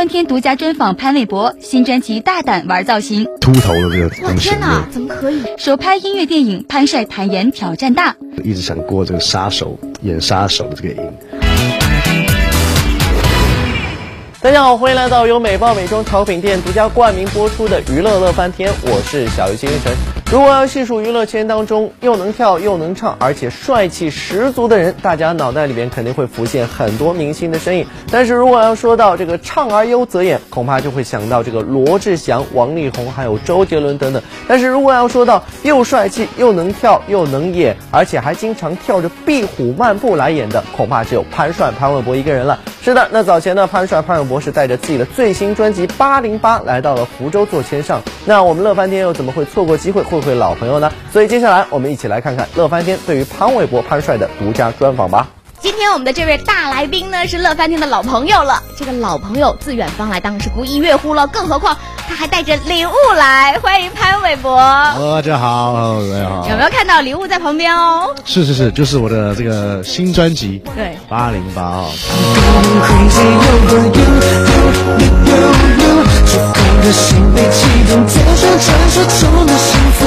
[0.00, 5.42] 翻天独家专访潘玮柏新专辑《大胆玩造型》，秃头的这个哇天哪，怎么可以？
[5.58, 10.96] 首拍音乐电影，潘帅坦言挑战大，一直想过这个杀手演杀手的这个瘾。
[14.40, 20.19] 大家好，欢迎来到由美爆美妆潮品店独家冠名播出的《娱乐乐翻天》，我是小鱼星辰。
[20.30, 27.84] 如果要细数娱乐圈当中又能跳又能唱，而且帅气十足的人，大家脑袋里边肯定会浮现很多明星的身影。
[28.12, 34.22] 但是如果要说到这个唱而优则演，恐怕就会想到这个罗志祥、王力宏还有周杰伦等等。
[34.46, 42.56] 但是如果要说到又帅气又能跳又能演，而且还经常跳着壁虎漫步来演的，恐怕只有潘帅潘玮柏一个人了。
[42.82, 48.00] 是的，那早前呢，潘帅潘玮柏是带着自己的最新专辑《八零八》来到了福州做签上。
[48.24, 50.92] 那我们乐翻天又怎么会错过机会，会不会老朋友呢？
[51.10, 55.26] 所以接下来我们一起来看看乐翻天对于潘玮柏潘帅的独家专访吧。
[55.58, 61.76] 今天我们的这位大来宾呢是乐翻天的老朋友了，这个老朋友自远方来当然是不亦乐乎了，更何况
[62.08, 64.56] 他还带着礼物来，欢迎潘玮柏。
[64.56, 66.46] 大家好，大家好。
[66.50, 68.14] 有没有看到礼物在旁边哦？
[68.24, 71.84] 是是是，就是我的这个新专辑，对，八零八
[76.80, 80.06] 的心被激动，天上传说中的幸福。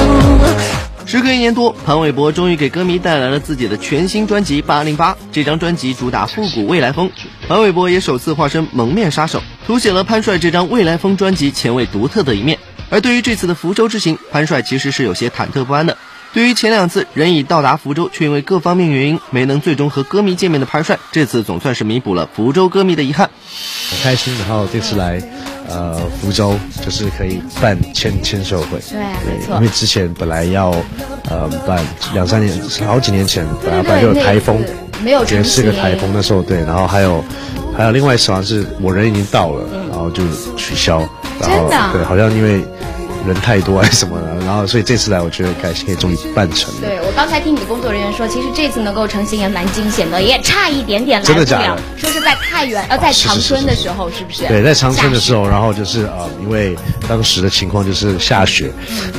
[1.06, 5.12] 时隔一年多，潘玮柏终于给歌迷带来了自己的全新专辑《八零八》。
[5.32, 7.10] 这张专辑主打复古未来风，
[7.46, 12.58] 潘玮柏也首次化身蒙面杀手，凸显了潘帅这张未来风专辑前卫独特的一面。
[12.90, 15.98] 而对于这次的福州之行，潘帅其实是有些忐忑不安的。
[16.32, 23.30] 对于前两次人已到达福州，却因为各方面原因没能最终和歌迷见面的潘帅，这次总算是弥补了福州歌迷的遗憾。
[23.90, 25.22] 很开心，然后这次来，
[25.68, 28.78] 呃，福州就是可以办签签售会。
[28.90, 29.54] 对，没错。
[29.56, 30.70] 因为之前本来要，
[31.30, 34.62] 呃，办两三年，好几年前本来本来就有台风，
[35.02, 37.24] 没有觉得是个台风，那时候对，然后还有
[37.76, 40.22] 还有另外一次好像是我人已经到了，然后就
[40.56, 40.98] 取消，
[41.40, 42.64] 然后对，好像因为。
[43.26, 46.80] 人太多还是什么的，然后所以这次来我觉得开心，也终于办成了。
[46.82, 51.78] 对我刚才听你的工作人员说，其实这次能够成行也蛮惊险的，也差一点点来不了。
[51.96, 54.46] 说是在太原，呃，在长春的时候，是不是？
[54.46, 56.76] 对，在长春的时候，然后就是呃，因为
[57.08, 58.70] 当时的情况就是下雪，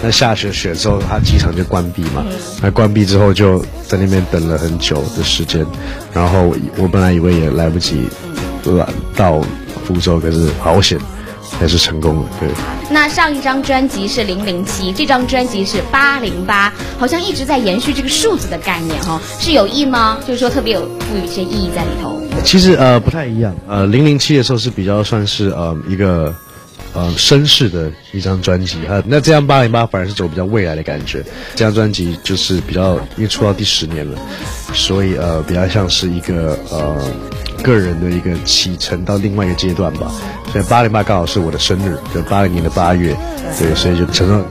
[0.02, 2.24] 那下雪雪之后，它机场就关闭嘛。
[2.62, 5.66] 那关闭之后就在那边等了很久的时间，
[6.14, 8.08] 然后我本来以为也来不及
[8.66, 9.42] 来到
[9.86, 11.00] 福州，可是好险。
[11.60, 12.50] 还是成功了，对。
[12.90, 20.20] 那上一张专辑是零零七，这张专辑是八零八，好像一直在延续这个数字的概念哈，是有意吗？
[20.28, 22.22] 就是说特别有赋予一些意义在里头。
[22.44, 26.36] 其实呃不太一样，呃零零七的时候是比较算是呃一个
[26.94, 31.24] 呃绅士的一张专辑哈，那这张八零八反而是走比较未来的感觉。
[31.56, 34.20] 这张专辑就是比较因为出到第十年了，
[34.74, 36.98] 所以呃比较像是一个呃。
[37.64, 40.12] 个人的一个启程到另外一个阶段吧，
[40.56, 43.14] 所以八零八刚好是我的生日，就八零年的八月，
[43.60, 44.46] 对，所以就成了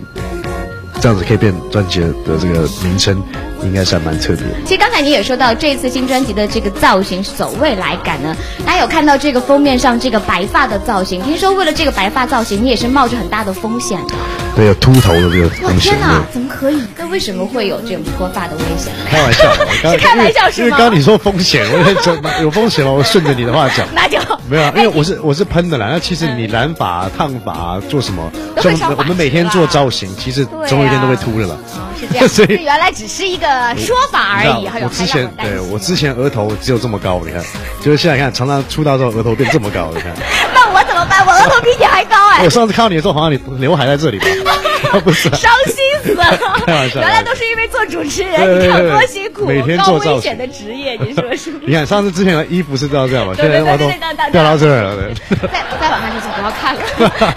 [1.00, 3.22] 这样子可以变专辑的这个名称，
[3.62, 4.44] 应该是还蛮特别。
[4.66, 14.14] 其实刚才你也说到，这次新专辑的这个造型走未来感呢，大家有看到这个封面上这个白发的造型，听说为了这个白发造型，你也是冒着很大的风险的。
[14.54, 15.92] 对，有秃头的这个风险。
[15.94, 16.80] 天哪，怎么可以？
[16.96, 18.92] 那为什么会有这种脱发的危险？
[19.10, 19.52] 开玩笑，
[19.90, 20.66] 是开玩笑是吗？
[20.66, 21.82] 因为刚你说风险，我
[22.22, 22.92] 在 有风险吗？
[22.92, 23.86] 我顺着你的话讲。
[23.94, 25.88] 那就没有，因为我是我是喷的啦。
[25.90, 28.30] 那其实你染发、烫发做什么？
[28.60, 31.58] 就我们每天做造型，其实总有一天都会秃的了。
[31.98, 34.68] 是这样， 所以原来只是一个说法而已。
[34.82, 37.42] 我之前对我之前额头只有这么高，你看，
[37.82, 40.12] 就是现在看，常常出道之后额头变这么高，你看。
[40.54, 41.26] 那我怎么办？
[41.26, 42.23] 我额头比你还高哎！
[42.42, 44.52] 我上次看到你的时候，好像你刘海在这里吧？
[45.04, 45.74] 不是，伤心
[46.04, 46.24] 死了！
[46.66, 51.52] 开玩笑，原来都是因为做主持人，你看多辛苦，每天做危险的职业，你说是？
[51.66, 53.34] 你看上次之前的衣服是掉这样嘛？
[53.34, 53.86] 现在我都
[54.30, 55.12] 掉到这儿了。
[55.30, 57.34] 再再往下就不要看了。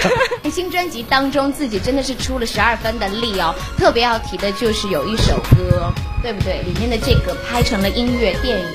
[0.51, 3.55] 新专辑当中，自己真的是出了十二分的力哦。
[3.77, 5.91] 特别要提的就是有一首歌，
[6.21, 6.61] 对不对？
[6.61, 8.65] 里面的这个拍成了音乐电影，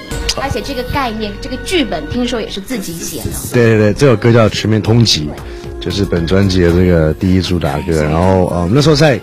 [0.41, 3.31] 而且这个概念、这个剧本，听说也是自己写的。
[3.53, 5.21] 对对对，这首歌叫《全面通缉》。
[5.85, 9.19] 就是本专辑的这个第一主打歌，然后呃那时候在，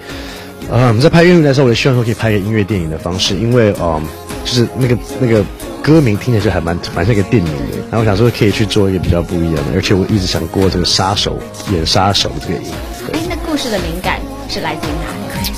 [0.69, 4.01] 呃我们在拍音乐的时候，我也希望说可以拍个音乐电影的方式，因为呃
[4.43, 5.41] 就是那个那个
[5.81, 11.39] 歌名听起来就还蛮蛮像一个电影的，然后我想说可以去做一个比较不一样的，而且我一直想过这个杀手
[11.71, 12.69] 演杀手这个瘾。
[13.13, 14.19] 哎，那故事的灵感
[14.49, 15.51] 是来自于哪里？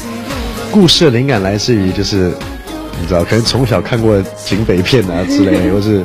[0.72, 2.32] 故事的灵感来自于就是
[3.02, 6.04] 你知道，可能从小看过警匪片啊之类的， 或是。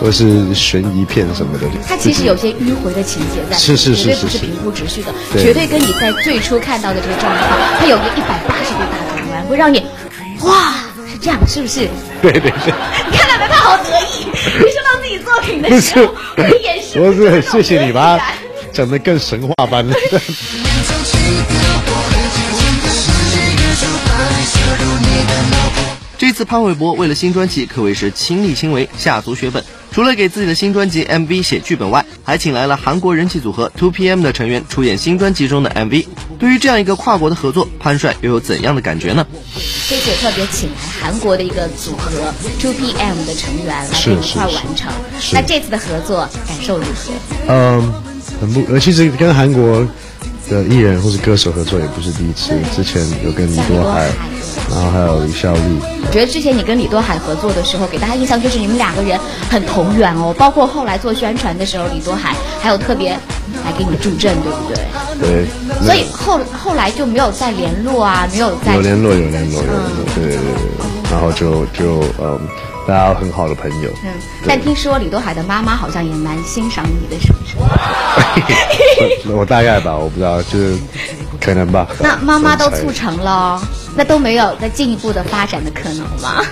[0.00, 7.48] 或是悬疑片什么的，它其实有些迂回的情节在，是是是，绝对不是平铺直叙的，绝对跟你在最初看到的这个状况，
[7.78, 9.86] 它有个一百八十度大转弯，会让你，
[10.40, 10.74] 哇，
[11.10, 11.88] 是这样，是不是？
[12.20, 12.50] 对对对，
[13.10, 13.46] 你看到没？
[13.48, 14.32] 他好得意，你
[14.70, 16.14] 说到自己作品的时候，
[16.60, 18.18] 眼神，不是，谢谢你吧。
[18.72, 19.94] 整的更神话般了。
[26.34, 29.64] 次潘玮柏为了新专辑可谓是亲力亲为、下足血本。
[29.90, 36.04] 除了给自己的新专辑 MV 写剧本外，还请来了韩国人气组合 Two PM 的成员出演新专辑中的 MV。
[36.36, 39.24] 对于这样一个跨国的合作，潘帅又有怎样的感觉呢？
[39.88, 42.10] 这次也特别请来韩国的一个组合
[42.60, 44.92] Two PM 的成员来跟你一块完成。
[45.32, 47.12] 那这次的合作感受如何？
[47.46, 47.94] 嗯，
[48.40, 49.86] 很不呃，其实跟韩国
[50.48, 54.10] 的艺人或是歌手合作也不是第一次，之前有跟李多海。
[54.70, 55.60] 然后还有李孝利。
[55.80, 59.18] 我觉得之前你跟李多海合作的时候，给大家印象就是你们两个人
[59.50, 60.34] 很投缘哦。
[60.38, 65.46] 包括后来做宣传的时候，李多海还有特别来给你助阵，对不对？
[65.46, 65.84] 对。
[65.84, 70.04] 所以后后来就没有再联络啊，没有再有联络，有联络，有联络。
[70.14, 71.10] 对对对对。
[71.10, 72.40] 然后就就嗯，
[72.86, 73.90] 大家很好的朋友。
[74.04, 74.10] 嗯。
[74.46, 77.56] 但听说李多海的妈妈好像也蛮欣赏你的，是不是？
[79.32, 80.76] 我大概吧，我不知道，就是
[81.40, 81.86] 可能吧。
[82.00, 83.60] 那妈妈都促成了。
[83.96, 86.44] 那都没有再进一步的发展的可能吗？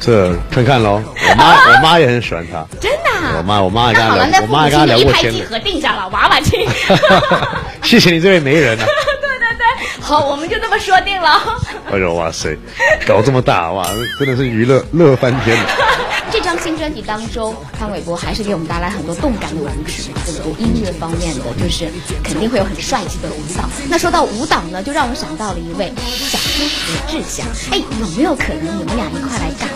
[0.00, 1.00] 这看看喽。
[1.30, 2.66] 我妈，我妈也很喜欢他。
[2.80, 3.38] 真的？
[3.38, 5.32] 我妈，我妈跟他聊，我妈跟他聊过天。
[5.32, 6.66] 一拍即合，定下了娃娃亲。
[7.82, 8.84] 谢谢你这位媒人啊。
[10.18, 11.40] 我们就这么说定了。
[11.90, 12.56] 哎呦哇塞，
[13.06, 13.86] 搞这么大哇，
[14.18, 15.68] 真的是娱乐乐翻天了。
[16.30, 20.64] 这张新专辑当中，潘玮柏还是给我们带来很多动感的舞曲，对不对？
[20.64, 21.86] 音乐方面的，就是
[22.24, 23.68] 肯定会有很帅气的舞蹈。
[23.88, 27.46] 那说到舞蹈呢，就让我想到了一位小哥罗志祥。
[27.70, 29.68] 哎，有没有可能你们俩一块来干？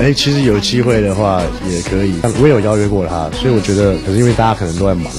[0.00, 2.14] 哎，其实有机会的话也可以。
[2.42, 5.12] 我有邀约过他，所以我觉得，可是因为大家可能都在忙，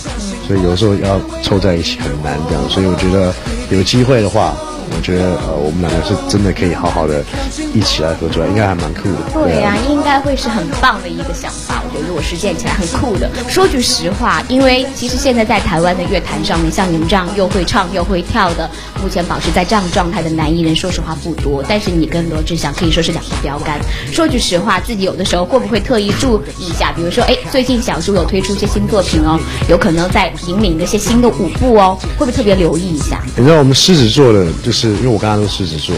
[0.46, 2.69] 所以有时候要凑在一起很难这样。
[2.69, 3.34] 所以我觉得
[3.70, 4.54] 有机会的话。
[4.96, 7.24] 我觉得呃，我们两个是真的可以好好的
[7.74, 9.18] 一起来合作，应该还蛮酷的。
[9.34, 11.65] 对呀，应该会是很棒的一个想法。
[11.96, 13.30] 我觉得如果实践起来很酷的。
[13.50, 18.70] 说句实话，因为其实现在在台湾的乐坛上面，像你们这样又会唱又会跳的，
[19.02, 21.64] 目前保持在这样状态的男艺人，说实话不多。
[21.68, 23.80] 但是你跟罗志祥可以说是两个标杆。
[24.14, 26.92] 说句实话，自己有的时候会不会特意注意一下？
[26.92, 29.38] 比如说，哎，最近小猪有推出一些新作品哦，
[29.68, 33.22] 有可能在引领一些新的舞步哦，会不会特别留意一下？
[33.36, 34.86] 你知道我们狮子座的就是。
[34.86, 35.96] 是因为我刚刚都狮子座，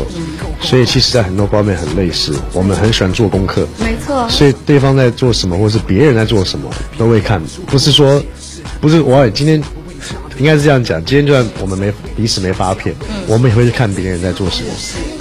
[0.61, 2.33] 所以其实，在很多方面很类似。
[2.53, 4.25] 我们很喜欢做功课，没错。
[4.29, 7.41] 所以对方在做什么，或是别人在做什么，都会看。
[7.67, 8.21] 不是说，
[8.81, 9.61] 不是我今天
[10.37, 11.03] 应该是这样讲。
[11.05, 12.93] 今天就算我们没彼此没发片，
[13.25, 14.69] 我们也会去看别人在做什么。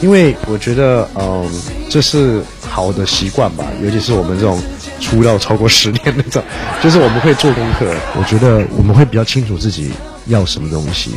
[0.02, 1.48] 因为我觉得，嗯，
[1.88, 3.64] 这是好的习惯吧。
[3.82, 4.60] 尤其是我们这种
[5.00, 6.42] 出道超过十年那种，
[6.82, 7.86] 就是我们会做功课。
[8.18, 9.90] 我觉得我们会比较清楚自己。
[10.28, 11.12] 要什么东西，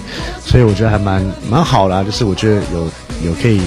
[0.46, 1.19] 所以我觉得还蛮
[1.50, 2.88] 蛮好的，就是我觉得有
[3.25, 3.60] 有可以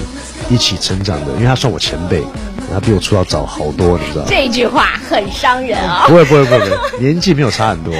[0.49, 2.23] 一起成长的，因为他算我前辈，
[2.73, 6.05] 他比我出道早好多，你知道吗这句话很伤人啊！
[6.07, 6.59] 不会不会不会，
[6.99, 7.93] 年纪没有差很多。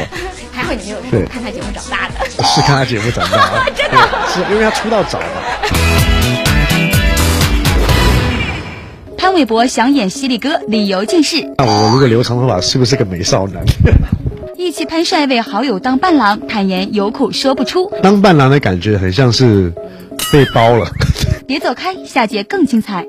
[0.51, 2.25] 还好你没有说看他节目长大的。
[2.43, 3.97] 是看他节目长大的， 真的
[4.33, 5.25] 是因为他出道早嘛。
[9.17, 13.63] 潘玮柏想演犀利哥，理由竟是：那我如果留长头发，是不是个美少男？
[14.57, 17.91] 义气潘帅为好友当伴郎，坦言有苦说不出。
[18.01, 19.71] 当伴郎的感觉很像是
[20.31, 20.87] 被包了。
[21.47, 23.05] 别走开，下节更精彩。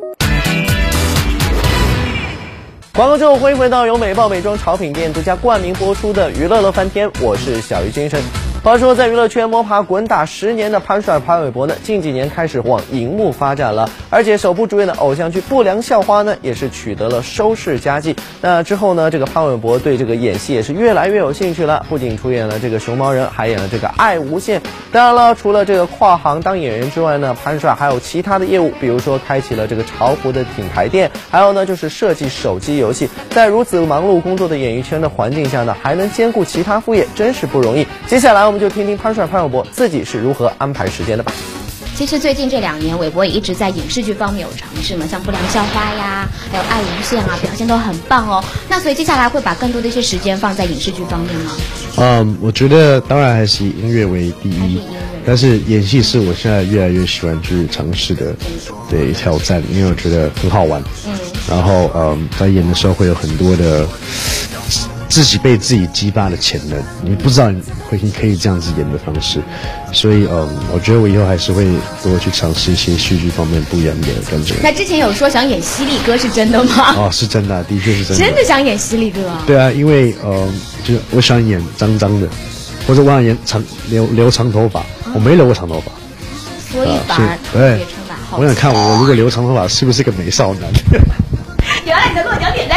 [2.95, 8.44] 广告之后，欢迎回到由美爆美妆潮品店独家冠名播出的《娱乐乐翻天》，我是小鱼先生。
[8.64, 18.16] 话说，在娱乐圈摸爬滚打十年的潘帅潘玮柏呢，近几年开始往荧幕发展了，而且首部主演的偶像剧《不良校花》呢，也是取得了收视佳绩。
[18.40, 24.62] 那之后呢，这个潘玮柏对这个演戏也是越来越有兴趣了，不仅出演了这个熊猫人，还演了这个爱无限。
[24.90, 33.11] 当然了，除了这个跨行当演员之外呢，潘帅还有其他的业务，比如说开启了这个潮服的品牌店，还有呢就是设计手机游戏。
[33.28, 37.87] 在如此忙碌工作的演艺圈的环境下呢，还能兼顾其他副业，真是不容易。
[38.06, 41.32] 接下来我就听听潘帅潘玮柏自己是如何安排时间的吧。
[41.96, 48.44] 其实最近这两年，韦博也一直在影视剧方面有尝试嘛，像《不良校花》呀，还有《爱无限》啊，表现都很棒哦。
[48.68, 51.52] 那所以接下来会把更多的一些时间放在影视剧方面吗？
[51.99, 54.80] 嗯，我觉得当然还是以音乐为第一，
[55.25, 58.34] 但是演戏是我现在越来越喜欢去尝试的，
[58.90, 60.82] 对挑战，因为我觉得很好玩。
[61.06, 61.16] 嗯，
[61.49, 63.87] 然后嗯，在演的时候会有很多的。
[65.14, 69.40] 自己被自己激发的潜能，你不知道你会可以这样子演的方式，
[69.92, 71.64] 所以嗯，我觉得我以后还是会
[72.02, 74.56] 多去尝试一些戏剧方面不一样的感觉。
[74.61, 76.97] 那之前有说想演犀利哥是真的吗？
[76.99, 78.25] 哦，是真的，的确是真的。
[78.25, 79.44] 真的想演犀利哥啊？
[79.47, 80.52] 对啊，因为呃，
[80.83, 82.26] 就我想演脏脏的，
[82.85, 85.92] 或者我想演长留留长头发，我没留过长头发，
[86.73, 90.62] 所以反而特别充满好我想看我如果留长头发是不是个美少男。
[91.87, 92.74] 原来你的落脚点在！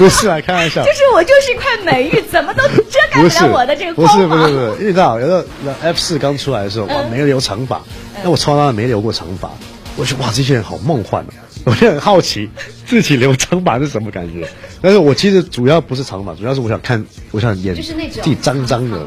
[0.00, 0.82] 不是啊，开玩笑。
[0.82, 4.40] 就是我就是一块美玉，怎么都遮盖不了我的这个不是光芒。
[4.40, 5.44] 不是不是，因为你知道，有的
[5.82, 7.82] F 四刚出来的时候，哇，没留长发，
[8.24, 9.50] 那我从来没留过长发，
[9.96, 12.48] 我觉得哇，这些人好梦幻啊， 我就很好奇
[12.86, 14.48] 自己留长发是什么感觉。
[14.80, 19.06] 但是我其实主要不是长发，主要是我想看，我想演就是那种自己脏脏的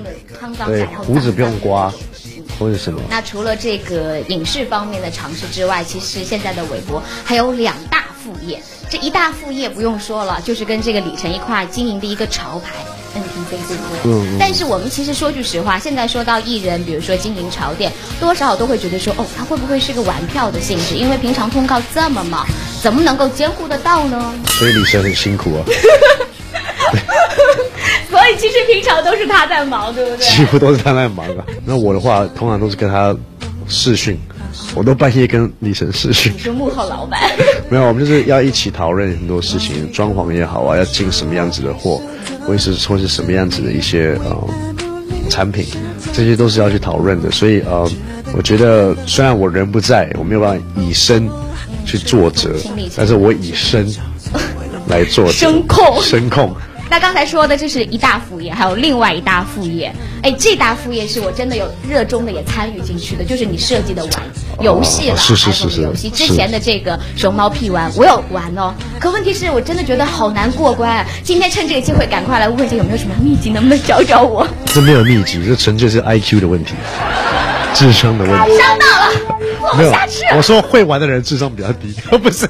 [0.66, 1.92] 对胡子不用刮，
[2.60, 3.02] 或者什么。
[3.10, 8.62] 那除了这个影视方面的尝试之外，其实现在的韦伯还有两大副业。
[8.90, 12.72] 这一大副业不用说了，就是跟这个李晨一块儿经营的一个潮牌
[13.16, 13.76] NTV
[14.06, 20.96] 嗯嗯但是我们其实说句实话，现在说到艺人，比如说经营潮店，多少都会觉得说，哦，他会不会是个玩票的性质？
[20.96, 22.48] 因为平常通告这么忙，
[22.82, 24.34] 怎么能够兼顾得到呢？
[24.48, 25.62] 所以李晨很辛苦啊，
[28.10, 30.28] 所以其实平常都是他在忙，对不对？
[30.28, 31.46] 几乎都是他在忙啊。
[31.66, 33.16] 那我的话，通常都是跟他
[33.68, 34.20] 视讯，
[34.74, 36.40] 我都半夜跟李晨视讯你。
[36.40, 37.20] 是幕后老板。
[37.74, 42.00] 没有，我们就是要一起讨论很多事情，装潢也好啊，要进什么样子的货，
[42.46, 44.48] 或是或是什么样子的一些呃
[45.28, 45.66] 产品，
[46.14, 47.32] 这些都是要去讨论的。
[47.32, 47.90] 所以呃，
[48.38, 51.28] 我觉得虽然我人不在，我没有办法以身
[51.84, 52.52] 去作则
[52.96, 53.92] 但是我以身
[54.88, 56.56] 来做则，声控声控。
[56.94, 59.92] 那刚才说的这是一大副业，还有另外一大副业。
[60.22, 64.14] 哎，这大副业是我真的有热衷的，也参与进去的，就是你设计的玩
[64.62, 66.08] 游戏了，哦是是是游戏。
[66.12, 68.72] 之前的这个熊猫屁玩，我有玩哦。
[69.00, 71.06] 可问题是我真的觉得好难过关啊！
[71.24, 74.48] 今天趁这个机会，赶快来问一下有没有什么秘籍，能不能教教我？
[74.68, 76.76] 这没有秘籍，这纯粹是 IQ 的问题，
[77.74, 78.56] 智商的问题。
[78.56, 79.33] 伤到了，做
[79.78, 79.94] 没有
[80.36, 82.48] 我说会玩的人智商比较低， 不是，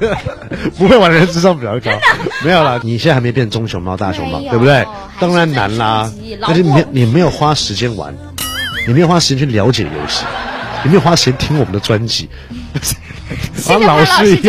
[0.78, 1.98] 不会玩的人智商比较高。
[2.44, 4.86] 没有啦，你现在还没变棕熊猫、大熊猫对不对？
[5.20, 8.14] 当然难啦在初级，老而且你你没有花时间玩，
[8.86, 10.24] 你没有花时间去了解游戏，
[10.82, 12.28] 你没有花时间听我们的专辑，
[12.82, 12.94] 谢
[13.56, 14.48] 谢潘老师一 是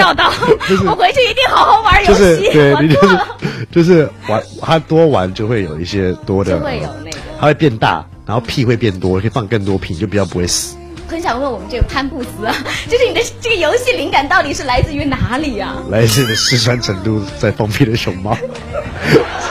[0.85, 2.23] 我回去一定好好玩游就戏。
[2.23, 3.27] 是对我你就是错了。
[3.71, 10.75] 就是玩，他多玩就会有一些多的，就会有那个它会变大，然后屁会变多，可以放更多屁，就比较不会死。
[11.07, 12.55] 很想问我们这个潘布斯啊，
[12.89, 15.75] 就是你的这个游戏灵感到底是来自于哪里啊？
[15.89, 18.35] 来自四川成都在封闭的熊猫。
[18.35, 18.41] 是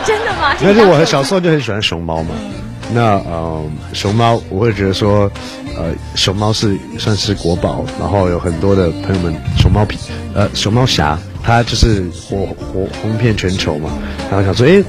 [0.07, 0.55] 真的吗？
[0.61, 2.31] 但是我小时候就很喜欢熊猫嘛。
[2.93, 3.63] 那呃，
[3.95, 5.31] 熊猫我会觉得说，
[5.77, 9.99] 呃，熊猫是算是国宝，然后有很多的朋友们熊猫皮，
[10.35, 13.91] 呃，熊猫侠，它就是火火红遍全球嘛。
[14.31, 14.85] 然后想说，诶，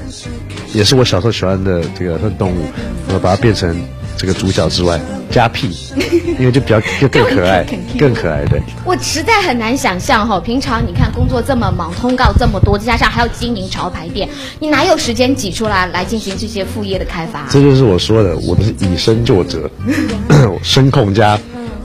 [0.74, 2.66] 也是我小时候喜欢的这个动物，
[3.14, 3.74] 我把它变成
[4.18, 5.76] 这个主角之外加屁，
[6.40, 7.66] 因为就比较就更可爱
[8.00, 8.62] 更可爱对。
[8.86, 14.28] 我实在很难想象哈，平常你看工作这么忙，通告这么多，再加上还要经营潮牌店，
[14.60, 17.46] 你哪有时间挤出来来进行这些副业的开发？
[17.50, 19.70] 这就是我说的，我们是以身作则，
[20.64, 21.38] 声控加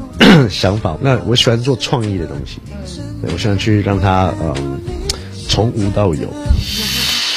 [0.49, 0.96] 想法。
[1.00, 2.58] 那我喜欢做创意的东西，
[3.22, 4.80] 对我喜欢去让它嗯
[5.49, 6.28] 从无到有。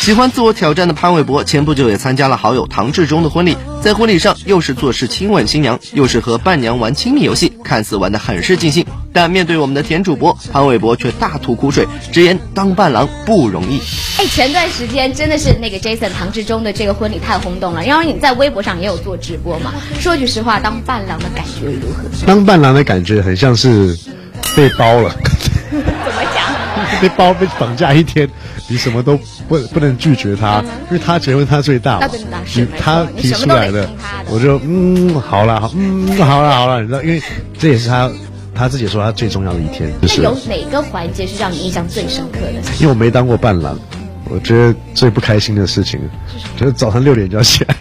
[0.04, 8.86] 喜欢自我挑战的潘玮柏前不久也参加了好友唐志忠的婚礼，在婚礼上又是做事亲吻新娘，又是和伴娘玩亲密游戏，看似玩得很是尽兴。
[9.14, 13.80] 但面对我们的田主播，潘玮柏却大吐苦水，直言当伴郎不容易。
[14.18, 19.72] 哎，前段时间真的是那个 Jason 唐志忠的这个婚礼太轰动了，然后你在微博上也有做直播嘛？
[20.02, 22.04] 说句实话，当伴郎的感觉如何？
[22.28, 23.98] 当伴郎的感觉很像是
[24.54, 25.16] 被包了？
[27.04, 28.30] 被包被绑架一天，
[28.70, 29.18] 你什么都
[29.50, 32.08] 不不能拒绝他，因为他结婚他最大嘛
[32.80, 33.90] 他提出来的
[34.30, 37.22] 我就嗯好了好嗯好了好了，你知道，因为
[37.60, 38.10] 这也是他
[38.56, 42.54] 他自己说他最重要的一天，就是那有哪个环节是让你印象最深刻的？
[42.80, 43.78] 因为我没当过伴郎，
[44.30, 46.00] 我觉得最不开心的事情
[46.56, 47.76] 就是早上六点就要起来。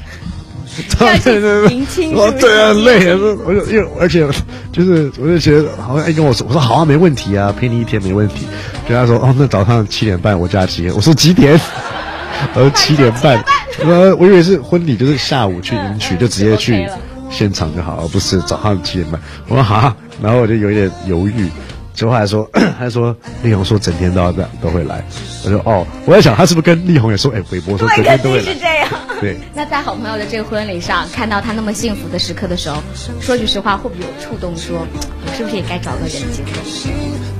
[0.88, 4.26] 早上要去迎亲是不是哦对啊，累啊，我就因为而且
[4.72, 8.46] 就是我就觉得好像哎跟我说，我说好啊，没问题啊，陪你一天没问题。
[8.88, 10.94] 就他说哦，那早上七点半我家几点？
[10.94, 11.60] 我说几点？
[12.54, 13.44] 我说七点半。
[13.84, 16.86] 呃，我以为是婚礼，就是下午去迎娶，就直接去
[17.30, 19.20] 现场就好，而不是早上七点半。
[19.48, 21.48] 我说好，然后我就有一点犹豫。
[21.94, 22.48] 之后还说，
[22.78, 25.04] 还说丽红说整天都要这样都会来，
[25.44, 28.88] 我说哦，我在想他是不是跟丽红也说，哎，韦伯说整，天都会来是，这样。
[29.22, 32.82] 对， 那在好朋友的这个婚礼上，看到他那么幸福的时刻的时候，
[33.20, 34.84] 说句实话，会不会有触动说，
[35.24, 36.92] 我是不是也该找个人结婚？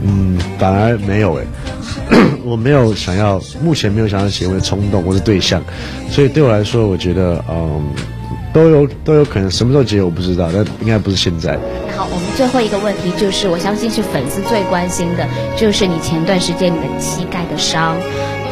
[0.04, 1.44] 嗯，反而没有哎，
[2.44, 5.60] 我没有想要，目前没有想要结婚的冲动或者对象，
[6.10, 7.92] 所以对我来说，我觉得嗯，
[8.52, 11.58] 都有都有可能，什么时候结我不知道，但应该不是现在。
[11.88, 17.96] 那好，我们最后一个问题就是，我相信是粉丝最关心的，就是你前段时间你的膝盖的伤，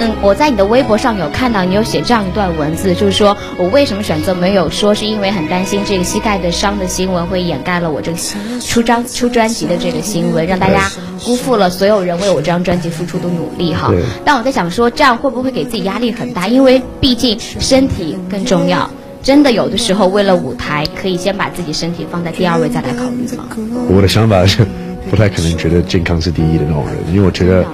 [0.00, 8.18] 嗯，我在你的微博上有看到你有写这样一段文字，就是说我为什么选择没有说，是因为很担心这个膝盖的伤的新闻会掩盖了我这个
[8.60, 10.90] 出张出专辑的这个新闻，让大家
[11.22, 13.92] 辜负了所有人为我这张专辑付出的努力哈。
[14.24, 16.48] 但我在想说，这样会不会给自己压力很大？
[16.48, 18.90] 因为毕竟身体更重要。
[19.22, 23.44] 真的有的时候，为了舞台，可以先把自己身体放在第二位，再来考虑吗？
[23.90, 24.66] 我的想法是，
[25.10, 27.64] 不太可能觉得健康是第一的那种人，因为我觉得，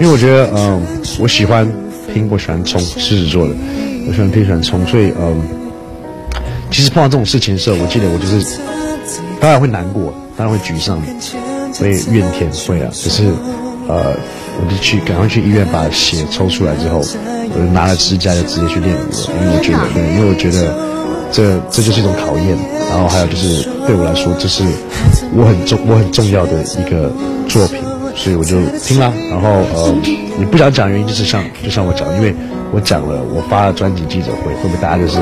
[0.00, 0.82] 因为我觉得，嗯，
[1.18, 1.70] 我喜欢
[2.12, 3.54] 拼，我喜欢冲，狮子座的，
[4.08, 5.42] 我喜欢拼，喜欢冲，所以，嗯，
[6.70, 8.58] 其实碰到这种事情的时候，我记得我就是，
[9.38, 11.00] 当然会难过，当然会沮丧，
[11.78, 13.24] 会怨天，会啊，可是，
[13.86, 14.16] 呃，
[14.58, 17.02] 我就去赶快去医院把血抽出来之后。
[17.52, 20.72] 我就拿了支架就直接去练舞了，因为我觉得，对，因为我觉得
[21.32, 22.56] 这这就是一种考验。
[22.90, 24.64] 然后还有就是对我来说，这是
[25.34, 27.12] 我很重我很重要的一个
[27.48, 27.78] 作品，
[28.16, 29.12] 所以我就听了。
[29.30, 29.94] 然后呃，
[30.36, 32.34] 你不想讲原因，就是像就像我讲，因为
[32.72, 35.18] 我讲了，我发了专辑记者会，会不会大家就是，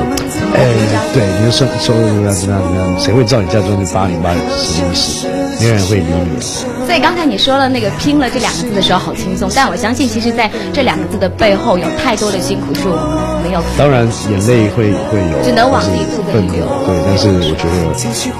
[0.55, 0.65] 哎，
[1.13, 5.38] 对，你就说说怎么样怎么样怎么样，谁会知道你在专辑发你发什么意思？
[5.59, 6.41] 没有人会理你。
[6.85, 13.61] 所以刚才你说了那个拼了这两个字的时候好轻松，但我相信其实在这两个字的背后有太多的辛苦是我们没有。
[13.77, 16.65] 当然眼泪会会有，只能往一部分流。
[16.85, 17.75] 对，但是我觉得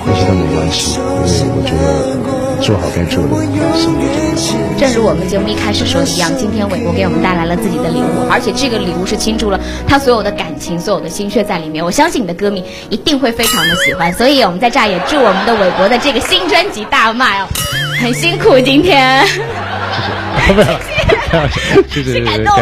[0.06, 3.30] 那些都没关系，因为我觉得做好该做的。
[4.78, 11.84] 正如我们节目一开始说的一样，今天伟博给我们带来了自己的礼物，而且这个礼物是倾注了他所有的感情、所有的心血在里面。
[11.84, 17.48] 我相信你的歌迷一定会非常的喜欢，所以我们在这儿也祝我们的伟博的这个新专辑大卖哦。
[18.00, 19.26] 很辛苦今天，
[21.90, 22.56] 谢谢， 谢谢，感动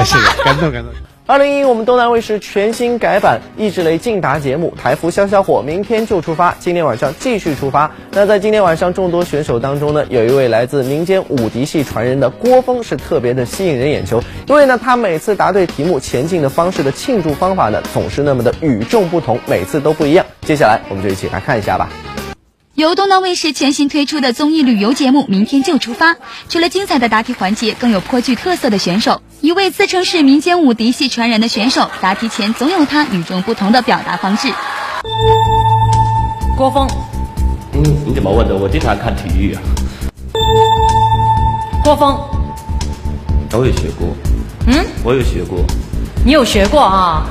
[0.44, 0.92] 感动感动。
[1.30, 7.92] 二零一，我们东南卫视全新改版益智类竞答节目《台服消消火》，明天就出发，今天晚上继续出发。
[8.12, 20.26] 那在今天晚上众多选手当中呢，有一位来自民间武笛系传人的郭峰是特别的吸引人眼球，因为呢，他每次答对题目前进的方式的庆祝方法呢，总是那么的与众不同，每次都不一样。
[20.44, 21.90] 接下来我们就一起来看一下吧。
[22.74, 26.14] 由东南卫视全新推出的综艺旅游节目《明天就出发》，
[26.48, 29.20] 除了精彩的答题环节，更有颇具特色的选手。
[29.42, 34.52] 一位自称是民间舞笛系传人的选手，答题前总有他与众不同的表达方式。
[36.58, 36.88] 郭峰，
[37.74, 38.56] 嗯，你怎么问的？
[38.56, 39.62] 我经常看体育啊。
[41.84, 42.18] 郭峰，
[43.54, 44.08] 我有学过。
[44.66, 45.60] 嗯，我有学过。
[46.26, 47.24] 你有学过啊？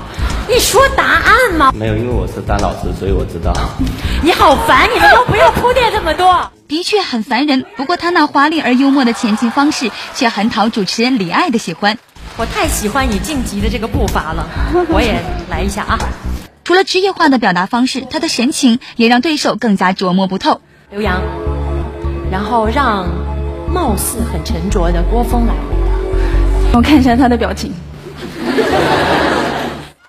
[0.49, 1.73] 你说答案吗？
[1.75, 3.53] 没有，因为我是当老师，所以我知道。
[4.23, 6.51] 你好烦，你们都不用铺垫这么多。
[6.69, 11.97] 的确很烦人，不过他那华丽而幽默的前进方式却很讨主持人李艾的喜欢。
[12.37, 14.49] 我太喜欢你晋级的这个步伐了，
[14.91, 15.99] 我也来一下啊。
[16.65, 20.61] 除了职业化的表达方式，他的神情也让对手更加琢磨不透。
[20.91, 21.23] 刘洋，
[22.31, 23.07] 然后让
[23.73, 25.77] 貌似很沉着的郭峰来回
[26.73, 26.77] 答。
[26.77, 27.73] 我看一下他的表情。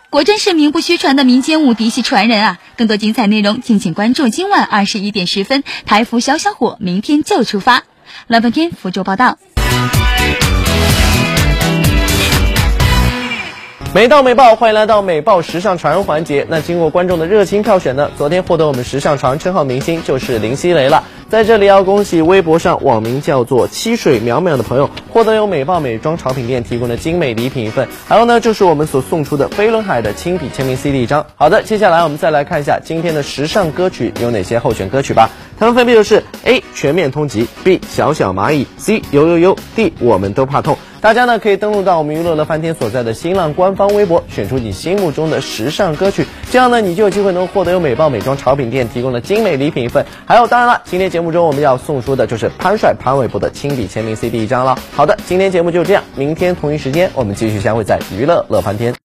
[0.10, 2.60] 果真是名不虚传的民间无敌系传人啊！
[2.78, 7.84] 更多精彩内容，敬请关注今晚二十一点十分台服小小火，明天就出发。
[8.28, 9.38] 老半天福州报道。
[13.98, 16.46] 美到美爆，欢迎来到美爆时尚传人环节。
[16.48, 21.04] 那经过观众的热情票选呢，昨天获得我们时尚传称号明星就是林熙蕾了。
[21.30, 31.26] 在这里要恭喜微博上网名叫做七水淼淼的朋友，获得由美爆美妆潮品店提供的精美礼品一份，还有呢就是我们所送出的飞轮海的亲笔签名 CD 一张。
[31.36, 35.28] 好的，接下来我们再来看一下今天的时尚歌曲有哪些候选歌曲吧。
[35.60, 40.78] 它们分别就是 A 全面通缉，B 小小蚂蚁，C 呦呦呦，D 我们都怕痛。
[41.00, 50.06] 大家呢可以登录到我们娱乐乐翻天所在的新浪官方微博，选出你心目中的时尚歌曲，这样呢你就有机会能获得由美爆美妆潮品店提供的精美礼品一份。
[50.26, 54.78] 还有，当然了，今天节目中我们要送出的就是潘帅潘玮柏的亲笔签名 CD 一张了。
[54.96, 58.98] 好的，今天节目就这样，明天同一时间我们继续相会在娱乐乐翻天。